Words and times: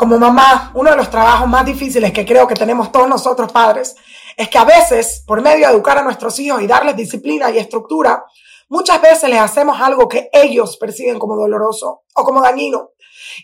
como 0.00 0.18
mamá, 0.18 0.70
uno 0.72 0.88
de 0.92 0.96
los 0.96 1.10
trabajos 1.10 1.46
más 1.46 1.66
difíciles 1.66 2.10
que 2.10 2.24
creo 2.24 2.48
que 2.48 2.54
tenemos 2.54 2.90
todos 2.90 3.06
nosotros 3.06 3.52
padres 3.52 3.94
es 4.34 4.48
que 4.48 4.56
a 4.56 4.64
veces, 4.64 5.22
por 5.26 5.42
medio 5.42 5.66
de 5.66 5.74
educar 5.74 5.98
a 5.98 6.02
nuestros 6.02 6.38
hijos 6.38 6.62
y 6.62 6.66
darles 6.66 6.96
disciplina 6.96 7.50
y 7.50 7.58
estructura, 7.58 8.24
muchas 8.70 9.02
veces 9.02 9.28
les 9.28 9.40
hacemos 9.40 9.78
algo 9.78 10.08
que 10.08 10.30
ellos 10.32 10.78
perciben 10.78 11.18
como 11.18 11.36
doloroso 11.36 12.04
o 12.14 12.24
como 12.24 12.40
dañino. 12.40 12.92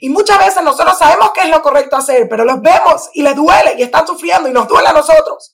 Y 0.01 0.09
muchas 0.09 0.39
veces 0.39 0.63
nosotros 0.63 0.97
sabemos 0.97 1.31
qué 1.35 1.43
es 1.43 1.51
lo 1.51 1.63
correcto 1.63 1.97
hacer, 1.97 2.29
pero 2.29 2.45
los 2.45 2.61
vemos 2.61 3.11
y 3.13 3.23
les 3.23 3.37
duele 3.37 3.75
y 3.79 3.83
están 3.83 4.07
sufriendo 4.07 4.49
y 4.49 4.53
nos 4.53 4.67
duele 4.67 4.89
a 4.89 4.93
nosotros. 4.93 5.53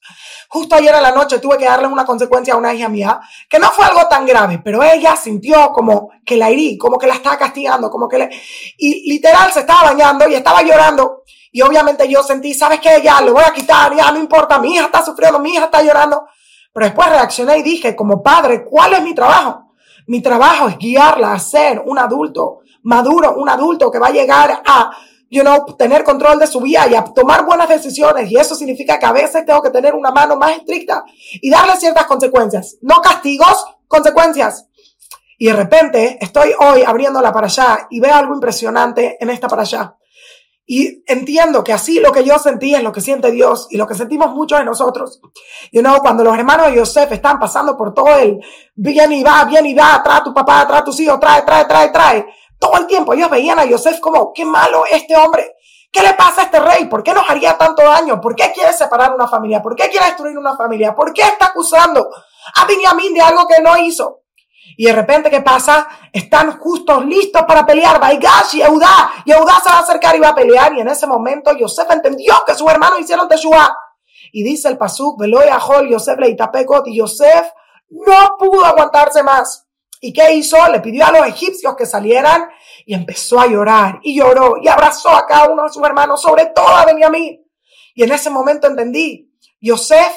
Justo 0.49 0.75
ayer 0.75 0.95
en 0.95 1.03
la 1.03 1.13
noche 1.13 1.39
tuve 1.39 1.59
que 1.59 1.65
darle 1.65 1.87
una 1.87 2.05
consecuencia 2.05 2.55
a 2.55 2.57
una 2.57 2.75
hija 2.75 2.89
mía, 2.89 3.21
que 3.49 3.59
no 3.59 3.71
fue 3.71 3.85
algo 3.87 4.07
tan 4.09 4.27
grave, 4.27 4.61
pero 4.63 4.83
ella 4.83 5.17
sintió 5.17 5.73
como 5.73 6.11
que 6.25 6.37
la 6.37 6.51
herí, 6.51 6.77
como 6.77 6.99
que 6.99 7.07
la 7.07 7.15
estaba 7.15 7.39
castigando, 7.39 7.91
como 7.91 8.09
que 8.09 8.19
le... 8.19 8.31
Y 8.77 9.11
literal 9.11 9.51
se 9.53 9.61
estaba 9.61 9.85
bañando 9.85 10.29
y 10.29 10.35
estaba 10.35 10.63
llorando. 10.63 11.23
Y 11.51 11.63
obviamente 11.63 12.09
yo 12.09 12.23
sentí, 12.23 12.55
¿sabes 12.55 12.81
qué? 12.81 13.01
Ya 13.03 13.21
le 13.21 13.31
voy 13.31 13.45
a 13.45 13.53
quitar, 13.53 13.95
ya 13.95 14.11
no 14.11 14.19
importa, 14.19 14.59
mi 14.59 14.75
hija 14.75 14.87
está 14.87 15.05
sufriendo, 15.05 15.39
mi 15.39 15.55
hija 15.55 15.65
está 15.65 15.83
llorando. 15.83 16.27
Pero 16.73 16.87
después 16.87 17.09
reaccioné 17.09 17.59
y 17.59 17.63
dije, 17.63 17.95
como 17.95 18.23
padre, 18.23 18.65
¿cuál 18.65 18.95
es 18.95 19.03
mi 19.03 19.15
trabajo? 19.15 19.75
Mi 20.07 20.21
trabajo 20.21 20.69
es 20.69 20.79
guiarla 20.79 21.33
a 21.33 21.39
ser 21.39 21.83
un 21.85 21.99
adulto 21.99 22.61
maduro, 22.83 23.35
un 23.37 23.49
adulto 23.49 23.91
que 23.91 23.99
va 23.99 24.09
a 24.09 24.13
llegar 24.13 24.63
a 24.65 24.91
you 25.33 25.41
know, 25.43 25.65
tener 25.79 26.05
control 26.05 26.39
de 26.39 26.47
su 26.47 26.61
vida 26.61 26.87
y 26.91 26.95
a 26.95 27.05
tomar 27.05 27.47
buenas 27.47 27.67
decisiones. 27.67 28.31
Y 28.31 28.37
eso 28.37 28.55
significa 28.55 28.99
que 28.99 29.07
a 29.07 29.13
veces 29.13 29.47
tengo 29.47 29.63
que 29.63 29.71
tener 29.71 29.95
una 29.95 30.11
mano 30.11 30.37
más 30.37 30.59
estricta 30.59 31.05
y 31.41 31.51
darle 31.51 31.75
ciertas 31.77 32.05
consecuencias. 32.05 32.77
No 32.83 33.01
castigos, 33.01 33.65
consecuencias. 33.89 34.69
Y 35.39 35.47
de 35.47 35.55
repente 35.55 36.19
estoy 36.21 36.53
hoy 36.61 36.83
abriéndola 36.87 37.33
para 37.33 37.47
allá 37.47 37.87
y 37.89 37.99
veo 37.99 38.15
algo 38.15 38.35
impresionante 38.35 39.17
en 39.21 39.31
esta 39.31 39.49
para 39.49 39.63
allá. 39.63 39.97
Y 40.65 41.03
entiendo 41.07 41.65
que 41.65 41.73
así 41.73 41.99
lo 41.99 42.13
que 42.13 42.25
yo 42.25 42.39
sentí 42.39 42.75
es 42.75 42.83
lo 42.83 42.93
que 42.93 43.01
siente 43.01 43.31
Dios 43.31 43.67
y 43.71 43.77
lo 43.77 43.87
que 43.87 43.95
sentimos 43.95 44.33
muchos 44.33 44.59
de 44.59 44.65
nosotros. 44.65 45.21
You 45.73 45.81
know, 45.81 45.99
cuando 46.01 46.23
los 46.23 46.37
hermanos 46.37 46.71
de 46.71 46.79
Joseph 46.79 47.11
están 47.13 47.39
pasando 47.39 47.77
por 47.77 47.93
todo 47.93 48.17
el 48.17 48.41
bien 48.75 49.13
y 49.13 49.23
va, 49.23 49.45
bien 49.45 49.67
y 49.67 49.75
va, 49.75 50.01
trae 50.03 50.19
a 50.19 50.25
tu 50.25 50.33
papá, 50.33 50.67
trae 50.67 50.81
a 50.81 50.85
tus 50.85 50.99
hijos, 51.01 51.19
trae, 51.19 51.43
trae, 51.43 51.65
trae, 51.65 51.91
trae 51.91 52.27
todo 52.63 52.77
el 52.77 52.87
tiempo 52.87 53.13
ellos 53.13 53.29
veían 53.29 53.59
a 53.59 53.65
Yosef 53.65 53.99
como, 53.99 54.33
qué 54.33 54.45
malo 54.45 54.85
este 54.89 55.17
hombre. 55.17 55.57
¿Qué 55.91 56.01
le 56.01 56.15
pasa 56.15 56.43
a 56.43 56.45
este 56.45 56.59
rey? 56.59 56.87
¿Por 56.87 57.03
qué 57.03 57.13
nos 57.13 57.29
haría 57.29 57.59
tanto 57.59 57.83
daño? 57.83 58.19
¿Por 58.19 58.35
qué 58.35 58.51
quiere 58.55 58.73
separar 58.73 59.13
una 59.13 59.29
familia? 59.29 59.61
¿Por 59.61 59.75
qué 59.77 59.91
quiere 59.91 60.07
destruir 60.07 60.39
una 60.39 60.57
familia? 60.57 60.95
¿Por 60.95 61.13
qué 61.13 61.21
está 61.23 61.47
acusando 61.47 62.09
a 62.55 62.65
Benjamín 62.65 63.13
de 63.13 63.21
algo 63.21 63.47
que 63.47 63.61
no 63.61 63.77
hizo? 63.77 64.22
Y 64.77 64.87
de 64.87 64.93
repente, 64.93 65.31
¿qué 65.31 65.41
pasa? 65.41 65.87
Están 66.13 66.59
justos, 66.59 67.05
listos 67.05 67.43
para 67.47 67.67
pelear. 67.67 68.01
Baigash 68.01 68.55
y 68.55 68.63
Eudá. 68.63 69.13
Y 69.25 69.33
Eudá 69.33 69.61
se 69.63 69.69
va 69.69 69.77
a 69.77 69.81
acercar 69.81 70.17
y 70.17 70.21
va 70.21 70.29
a 70.29 70.35
pelear. 70.35 70.73
Y 70.75 70.81
en 70.81 70.89
ese 70.89 71.07
momento, 71.07 71.53
Yosef 71.57 71.91
entendió 71.91 72.35
que 72.47 72.55
sus 72.55 72.71
hermanos 72.71 73.01
hicieron 73.01 73.29
Teshuvah. 73.29 73.77
Y 74.33 74.43
dice 74.43 74.69
el 74.69 74.79
Pasuk, 74.79 75.21
Veloy 75.21 75.49
Ahol, 75.49 75.89
Yosef 75.89 76.19
le 76.19 76.37
Y 76.87 76.97
Yosef 76.97 77.47
no 77.91 78.37
pudo 78.39 78.65
aguantarse 78.65 79.23
más. 79.23 79.67
¿Y 80.01 80.13
qué 80.13 80.35
hizo? 80.35 80.57
Le 80.69 80.81
pidió 80.81 81.07
a 81.07 81.13
los 81.13 81.27
egipcios 81.27 81.77
que 81.77 81.87
salieran 81.87 82.49
y 82.87 82.95
empezó 82.95 83.39
a 83.39 83.47
llorar 83.47 84.01
y 84.03 84.17
lloró 84.17 84.57
y 84.61 84.67
abrazó 84.67 85.11
a 85.11 85.27
cada 85.27 85.49
uno 85.49 85.65
de 85.65 85.69
sus 85.71 85.85
hermanos, 85.85 86.21
sobre 86.21 86.47
todo 86.47 86.69
a 86.69 86.85
Benjamín. 86.85 87.41
Y 87.95 88.03
en 88.03 88.11
ese 88.11 88.31
momento 88.31 88.67
entendí, 88.67 89.31
Yosef, 89.61 90.13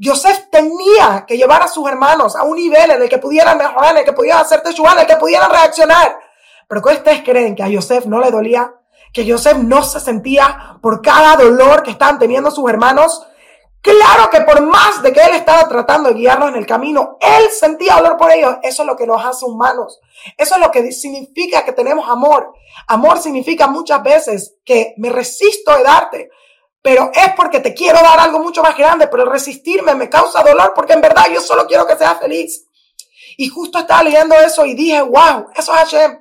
Yosef 0.00 0.48
tenía 0.50 1.24
que 1.26 1.36
llevar 1.36 1.62
a 1.62 1.68
sus 1.68 1.86
hermanos 1.88 2.34
a 2.34 2.42
un 2.42 2.56
nivel 2.56 2.90
en 2.90 3.02
el 3.02 3.08
que 3.08 3.18
pudieran 3.18 3.58
mejorar, 3.58 3.92
en 3.92 3.98
el 3.98 4.04
que 4.04 4.14
pudieran 4.14 4.40
hacer 4.40 4.62
teshuva, 4.62 4.92
en 4.92 5.00
el 5.00 5.06
que 5.06 5.16
pudieran 5.16 5.50
reaccionar. 5.50 6.18
Pero 6.66 6.82
que 6.82 6.94
ustedes 6.94 7.22
creen 7.22 7.54
que 7.54 7.62
a 7.62 7.68
Yosef 7.68 8.06
no 8.06 8.18
le 8.18 8.30
dolía, 8.30 8.74
que 9.12 9.24
Yosef 9.24 9.58
no 9.58 9.82
se 9.82 10.00
sentía 10.00 10.78
por 10.80 11.02
cada 11.02 11.36
dolor 11.36 11.82
que 11.82 11.90
estaban 11.90 12.18
teniendo 12.18 12.50
sus 12.50 12.68
hermanos, 12.70 13.26
Claro 13.82 14.28
que 14.30 14.42
por 14.42 14.60
más 14.60 15.02
de 15.02 15.10
que 15.10 15.20
él 15.20 15.34
estaba 15.34 15.66
tratando 15.66 16.10
de 16.10 16.16
guiarnos 16.16 16.50
en 16.50 16.56
el 16.56 16.66
camino, 16.66 17.16
él 17.18 17.48
sentía 17.50 17.96
dolor 17.96 18.18
por 18.18 18.30
ellos. 18.30 18.56
Eso 18.62 18.82
es 18.82 18.86
lo 18.86 18.94
que 18.94 19.06
nos 19.06 19.24
hace 19.24 19.46
humanos. 19.46 20.00
Eso 20.36 20.56
es 20.56 20.60
lo 20.60 20.70
que 20.70 20.92
significa 20.92 21.64
que 21.64 21.72
tenemos 21.72 22.06
amor. 22.08 22.52
Amor 22.88 23.18
significa 23.18 23.68
muchas 23.68 24.02
veces 24.02 24.56
que 24.66 24.92
me 24.98 25.08
resisto 25.08 25.74
de 25.74 25.82
darte, 25.82 26.30
pero 26.82 27.10
es 27.12 27.32
porque 27.36 27.60
te 27.60 27.74
quiero 27.74 27.98
dar 28.00 28.18
algo 28.18 28.38
mucho 28.38 28.62
más 28.62 28.76
grande, 28.76 29.06
pero 29.08 29.24
resistirme 29.24 29.94
me 29.94 30.08
causa 30.08 30.42
dolor 30.42 30.72
porque 30.74 30.94
en 30.94 31.00
verdad 31.00 31.26
yo 31.32 31.40
solo 31.40 31.66
quiero 31.66 31.86
que 31.86 31.96
seas 31.96 32.18
feliz. 32.18 32.66
Y 33.36 33.48
justo 33.48 33.78
estaba 33.78 34.02
leyendo 34.02 34.34
eso 34.34 34.64
y 34.64 34.74
dije, 34.74 35.00
wow, 35.02 35.48
eso 35.54 35.72
es 35.72 35.78
Hashem. 35.78 36.18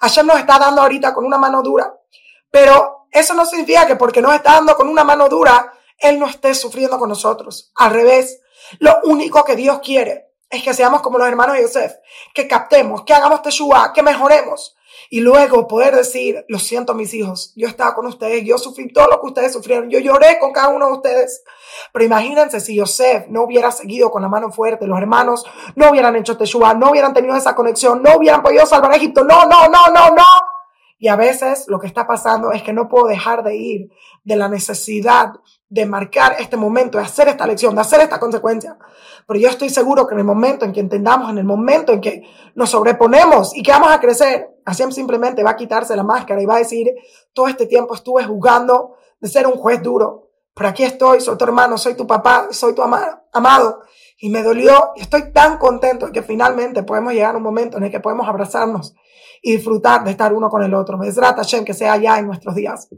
Hashem 0.00 0.26
nos 0.26 0.38
está 0.38 0.58
dando 0.58 0.82
ahorita 0.82 1.14
con 1.14 1.24
una 1.24 1.38
mano 1.38 1.62
dura. 1.62 1.94
Pero 2.50 3.06
eso 3.10 3.34
no 3.34 3.44
significa 3.46 3.86
que 3.86 3.96
porque 3.96 4.22
nos 4.22 4.34
está 4.34 4.52
dando 4.52 4.76
con 4.76 4.88
una 4.88 5.04
mano 5.04 5.28
dura, 5.28 5.72
él 5.98 6.18
no 6.18 6.26
esté 6.26 6.54
sufriendo 6.54 6.98
con 6.98 7.08
nosotros. 7.08 7.70
Al 7.76 7.92
revés, 7.92 8.40
lo 8.78 9.00
único 9.04 9.44
que 9.44 9.56
Dios 9.56 9.80
quiere 9.80 10.28
es 10.50 10.62
que 10.62 10.74
seamos 10.74 11.02
como 11.02 11.18
los 11.18 11.28
hermanos 11.28 11.56
de 11.56 11.62
Yosef, 11.62 11.94
que 12.34 12.48
captemos, 12.48 13.02
que 13.04 13.12
hagamos 13.12 13.42
teshuva, 13.42 13.92
que 13.92 14.02
mejoremos. 14.02 14.74
Y 15.10 15.20
luego 15.20 15.68
poder 15.68 15.94
decir, 15.94 16.44
lo 16.48 16.58
siento 16.58 16.94
mis 16.94 17.14
hijos, 17.14 17.52
yo 17.56 17.68
estaba 17.68 17.94
con 17.94 18.06
ustedes, 18.06 18.44
yo 18.44 18.58
sufrí 18.58 18.92
todo 18.92 19.06
lo 19.06 19.20
que 19.20 19.26
ustedes 19.26 19.52
sufrieron, 19.52 19.88
yo 19.88 19.98
lloré 20.00 20.38
con 20.38 20.52
cada 20.52 20.68
uno 20.68 20.86
de 20.86 20.92
ustedes. 20.92 21.44
Pero 21.92 22.04
imagínense 22.04 22.60
si 22.60 22.76
Yosef 22.76 23.26
no 23.28 23.42
hubiera 23.42 23.70
seguido 23.70 24.10
con 24.10 24.22
la 24.22 24.28
mano 24.28 24.50
fuerte, 24.50 24.86
los 24.86 24.98
hermanos 24.98 25.44
no 25.76 25.90
hubieran 25.90 26.16
hecho 26.16 26.36
teshuva, 26.36 26.74
no 26.74 26.90
hubieran 26.90 27.14
tenido 27.14 27.36
esa 27.36 27.54
conexión, 27.54 28.02
no 28.02 28.16
hubieran 28.16 28.42
podido 28.42 28.66
salvar 28.66 28.94
Egipto, 28.94 29.24
no, 29.24 29.44
no, 29.46 29.68
no, 29.68 29.86
no, 29.92 30.10
no. 30.10 30.24
Y 30.98 31.08
a 31.08 31.16
veces 31.16 31.66
lo 31.68 31.78
que 31.78 31.86
está 31.86 32.06
pasando 32.06 32.50
es 32.50 32.62
que 32.62 32.72
no 32.72 32.88
puedo 32.88 33.06
dejar 33.06 33.44
de 33.44 33.56
ir 33.56 33.90
de 34.24 34.36
la 34.36 34.48
necesidad 34.48 35.32
de 35.68 35.86
marcar 35.86 36.36
este 36.40 36.56
momento, 36.56 36.98
de 36.98 37.04
hacer 37.04 37.28
esta 37.28 37.46
lección, 37.46 37.74
de 37.74 37.82
hacer 37.82 38.00
esta 38.00 38.18
consecuencia. 38.18 38.76
Pero 39.26 39.38
yo 39.38 39.48
estoy 39.48 39.68
seguro 39.68 40.06
que 40.06 40.14
en 40.14 40.20
el 40.20 40.24
momento 40.26 40.64
en 40.64 40.72
que 40.72 40.80
entendamos, 40.80 41.30
en 41.30 41.38
el 41.38 41.44
momento 41.44 41.92
en 41.92 42.00
que 42.00 42.22
nos 42.54 42.70
sobreponemos 42.70 43.54
y 43.54 43.62
que 43.62 43.70
vamos 43.70 43.90
a 43.90 44.00
crecer, 44.00 44.48
Hashem 44.66 44.90
simplemente 44.90 45.44
va 45.44 45.50
a 45.50 45.56
quitarse 45.56 45.94
la 45.94 46.02
máscara 46.02 46.42
y 46.42 46.46
va 46.46 46.56
a 46.56 46.58
decir, 46.58 46.88
todo 47.32 47.46
este 47.46 47.66
tiempo 47.66 47.94
estuve 47.94 48.24
jugando 48.24 48.96
de 49.20 49.28
ser 49.28 49.46
un 49.46 49.54
juez 49.54 49.82
duro, 49.82 50.30
pero 50.54 50.70
aquí 50.70 50.82
estoy, 50.82 51.20
soy 51.20 51.36
tu 51.36 51.44
hermano, 51.44 51.78
soy 51.78 51.94
tu 51.94 52.06
papá, 52.06 52.48
soy 52.50 52.74
tu 52.74 52.82
amado. 52.82 53.82
Y 54.18 54.30
me 54.30 54.42
dolió 54.42 54.92
y 54.96 55.02
estoy 55.02 55.32
tan 55.32 55.58
contento 55.58 56.10
que 56.12 56.22
finalmente 56.22 56.82
podemos 56.82 57.12
llegar 57.12 57.34
a 57.34 57.38
un 57.38 57.44
momento 57.44 57.78
en 57.78 57.84
el 57.84 57.90
que 57.90 58.00
podemos 58.00 58.28
abrazarnos 58.28 58.94
y 59.40 59.52
disfrutar 59.52 60.04
de 60.04 60.10
estar 60.10 60.32
uno 60.32 60.48
con 60.48 60.62
el 60.62 60.74
otro. 60.74 60.98
Besrat 60.98 61.36
Hashem, 61.36 61.64
que 61.64 61.72
sea 61.72 61.96
ya 61.96 62.18
en 62.18 62.26
nuestros 62.26 62.56
días. 62.56 62.88